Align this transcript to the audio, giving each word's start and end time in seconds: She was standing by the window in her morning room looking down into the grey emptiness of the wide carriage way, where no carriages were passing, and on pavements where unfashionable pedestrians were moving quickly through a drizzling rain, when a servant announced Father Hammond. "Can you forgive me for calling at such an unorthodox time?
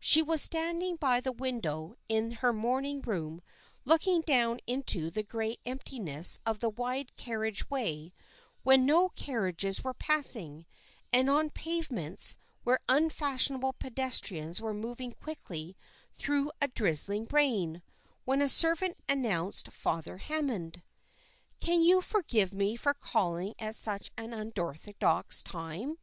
She 0.00 0.20
was 0.20 0.42
standing 0.42 0.96
by 0.96 1.20
the 1.20 1.30
window 1.30 1.94
in 2.08 2.32
her 2.32 2.52
morning 2.52 3.02
room 3.02 3.40
looking 3.84 4.22
down 4.22 4.58
into 4.66 5.12
the 5.12 5.22
grey 5.22 5.58
emptiness 5.64 6.40
of 6.44 6.58
the 6.58 6.70
wide 6.70 7.14
carriage 7.16 7.70
way, 7.70 8.12
where 8.64 8.76
no 8.76 9.10
carriages 9.10 9.84
were 9.84 9.94
passing, 9.94 10.66
and 11.12 11.30
on 11.30 11.50
pavements 11.50 12.36
where 12.64 12.80
unfashionable 12.88 13.74
pedestrians 13.74 14.60
were 14.60 14.74
moving 14.74 15.12
quickly 15.12 15.76
through 16.14 16.50
a 16.60 16.66
drizzling 16.66 17.28
rain, 17.30 17.80
when 18.24 18.42
a 18.42 18.48
servant 18.48 18.96
announced 19.08 19.70
Father 19.70 20.16
Hammond. 20.18 20.82
"Can 21.60 21.80
you 21.80 22.00
forgive 22.00 22.52
me 22.52 22.74
for 22.74 22.92
calling 22.92 23.54
at 23.60 23.76
such 23.76 24.10
an 24.18 24.32
unorthodox 24.34 25.44
time? 25.44 25.98